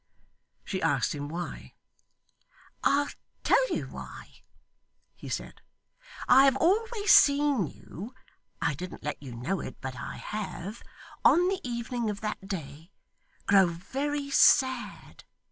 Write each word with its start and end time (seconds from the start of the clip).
She 0.65 0.81
asked 0.81 1.13
him 1.13 1.29
why? 1.29 1.75
'I'll 2.83 3.09
tell 3.43 3.67
you 3.71 3.85
why,' 3.85 4.41
he 5.13 5.29
said. 5.29 5.61
'I 6.27 6.45
have 6.45 6.55
always 6.55 7.11
seen 7.11 7.67
you 7.67 8.15
I 8.59 8.73
didn't 8.73 9.03
let 9.03 9.21
you 9.21 9.35
know 9.35 9.59
it, 9.59 9.79
but 9.79 9.95
I 9.95 10.15
have 10.17 10.81
on 11.23 11.49
the 11.49 11.61
evening 11.63 12.09
of 12.09 12.21
that 12.21 12.47
day 12.47 12.89
grow 13.45 13.67
very 13.67 14.31
sad. 14.31 15.23